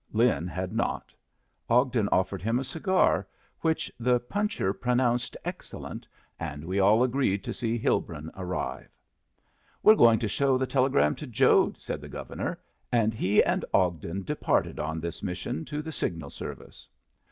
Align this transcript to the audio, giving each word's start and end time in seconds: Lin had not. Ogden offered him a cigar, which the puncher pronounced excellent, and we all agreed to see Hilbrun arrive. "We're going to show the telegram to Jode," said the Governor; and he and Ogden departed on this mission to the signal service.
Lin 0.11 0.47
had 0.47 0.73
not. 0.73 1.13
Ogden 1.69 2.09
offered 2.11 2.41
him 2.41 2.57
a 2.57 2.63
cigar, 2.63 3.27
which 3.59 3.91
the 3.99 4.19
puncher 4.19 4.73
pronounced 4.73 5.37
excellent, 5.45 6.07
and 6.39 6.65
we 6.65 6.79
all 6.79 7.03
agreed 7.03 7.43
to 7.43 7.53
see 7.53 7.77
Hilbrun 7.77 8.31
arrive. 8.35 8.89
"We're 9.83 9.93
going 9.93 10.17
to 10.17 10.27
show 10.27 10.57
the 10.57 10.65
telegram 10.65 11.13
to 11.17 11.27
Jode," 11.27 11.79
said 11.79 12.01
the 12.01 12.09
Governor; 12.09 12.57
and 12.91 13.13
he 13.13 13.43
and 13.43 13.63
Ogden 13.75 14.23
departed 14.23 14.79
on 14.79 14.99
this 14.99 15.21
mission 15.21 15.65
to 15.65 15.83
the 15.83 15.91
signal 15.91 16.31
service. 16.31 16.87